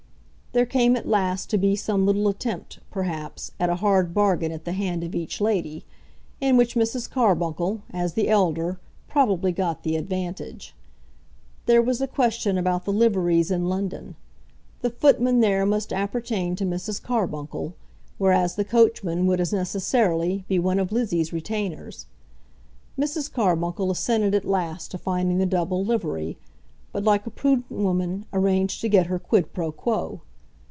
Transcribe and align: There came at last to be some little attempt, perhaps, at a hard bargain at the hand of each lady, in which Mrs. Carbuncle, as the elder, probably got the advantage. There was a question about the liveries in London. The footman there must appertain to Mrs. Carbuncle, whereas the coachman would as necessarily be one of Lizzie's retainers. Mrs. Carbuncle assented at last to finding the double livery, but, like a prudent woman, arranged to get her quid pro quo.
There 0.53 0.65
came 0.65 0.97
at 0.97 1.07
last 1.07 1.49
to 1.51 1.57
be 1.57 1.77
some 1.77 2.05
little 2.05 2.27
attempt, 2.27 2.79
perhaps, 2.89 3.53
at 3.57 3.69
a 3.69 3.75
hard 3.77 4.13
bargain 4.13 4.51
at 4.51 4.65
the 4.65 4.73
hand 4.73 5.01
of 5.01 5.15
each 5.15 5.39
lady, 5.39 5.85
in 6.41 6.57
which 6.57 6.75
Mrs. 6.75 7.09
Carbuncle, 7.09 7.83
as 7.91 8.15
the 8.15 8.27
elder, 8.27 8.77
probably 9.07 9.53
got 9.53 9.83
the 9.83 9.95
advantage. 9.95 10.75
There 11.67 11.81
was 11.81 12.01
a 12.01 12.05
question 12.07 12.57
about 12.57 12.83
the 12.83 12.91
liveries 12.91 13.49
in 13.49 13.69
London. 13.69 14.17
The 14.81 14.89
footman 14.89 15.39
there 15.39 15.65
must 15.65 15.93
appertain 15.93 16.57
to 16.57 16.65
Mrs. 16.65 17.01
Carbuncle, 17.01 17.73
whereas 18.17 18.55
the 18.55 18.65
coachman 18.65 19.27
would 19.27 19.39
as 19.39 19.53
necessarily 19.53 20.43
be 20.49 20.59
one 20.59 20.79
of 20.79 20.91
Lizzie's 20.91 21.31
retainers. 21.31 22.07
Mrs. 22.99 23.31
Carbuncle 23.31 23.89
assented 23.89 24.35
at 24.35 24.43
last 24.43 24.91
to 24.91 24.97
finding 24.97 25.37
the 25.37 25.45
double 25.45 25.85
livery, 25.85 26.37
but, 26.91 27.05
like 27.05 27.25
a 27.25 27.29
prudent 27.31 27.71
woman, 27.71 28.25
arranged 28.33 28.81
to 28.81 28.89
get 28.89 29.05
her 29.05 29.17
quid 29.17 29.53
pro 29.53 29.71
quo. 29.71 30.19